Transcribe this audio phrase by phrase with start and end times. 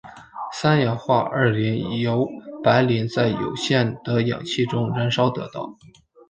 [0.51, 2.27] 三氧化二磷由
[2.63, 5.77] 白磷在有限的氧气中燃烧得到。